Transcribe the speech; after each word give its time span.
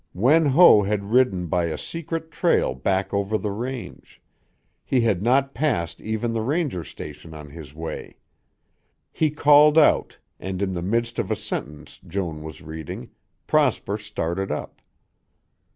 Wen 0.15 0.47
Ho 0.47 0.81
had 0.81 1.11
ridden 1.11 1.45
by 1.45 1.65
a 1.65 1.77
secret 1.77 2.31
trail 2.31 2.73
back 2.73 3.13
over 3.13 3.37
the 3.37 3.51
range; 3.51 4.19
he 4.83 5.01
had 5.01 5.21
not 5.21 5.53
passed 5.53 6.01
even 6.01 6.33
the 6.33 6.41
ranger 6.41 6.83
station 6.83 7.35
on 7.35 7.51
his 7.51 7.75
way. 7.75 8.17
He 9.11 9.29
called 9.29 9.77
out, 9.77 10.17
and, 10.39 10.59
in 10.59 10.71
the 10.71 10.81
midst 10.81 11.19
of 11.19 11.29
a 11.29 11.35
sentence 11.35 11.99
Joan 12.07 12.41
was 12.41 12.63
reading, 12.63 13.11
Prosper 13.45 13.99
started 13.99 14.51
up. 14.51 14.81